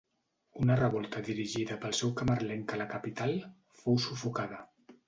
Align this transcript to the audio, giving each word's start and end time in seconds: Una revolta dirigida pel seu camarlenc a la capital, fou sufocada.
Una 0.63 0.77
revolta 0.79 1.21
dirigida 1.27 1.77
pel 1.85 1.95
seu 1.99 2.15
camarlenc 2.23 2.75
a 2.75 2.81
la 2.85 2.89
capital, 2.97 3.39
fou 3.85 4.03
sufocada. 4.11 4.65